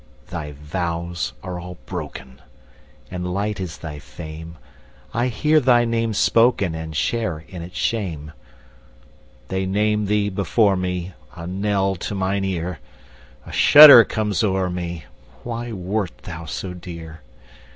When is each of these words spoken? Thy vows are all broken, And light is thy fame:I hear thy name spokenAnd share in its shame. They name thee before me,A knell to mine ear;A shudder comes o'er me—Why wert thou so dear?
Thy 0.31 0.53
vows 0.53 1.33
are 1.43 1.59
all 1.59 1.77
broken, 1.85 2.41
And 3.11 3.31
light 3.35 3.59
is 3.59 3.77
thy 3.77 3.99
fame:I 3.99 5.27
hear 5.27 5.59
thy 5.59 5.85
name 5.85 6.13
spokenAnd 6.13 6.95
share 6.95 7.45
in 7.47 7.61
its 7.61 7.77
shame. 7.77 8.31
They 9.49 9.67
name 9.67 10.05
thee 10.07 10.29
before 10.29 10.75
me,A 10.75 11.45
knell 11.45 11.95
to 11.97 12.15
mine 12.15 12.43
ear;A 12.43 13.51
shudder 13.51 14.03
comes 14.03 14.43
o'er 14.43 14.71
me—Why 14.71 15.71
wert 15.71 16.17
thou 16.23 16.45
so 16.45 16.73
dear? 16.73 17.21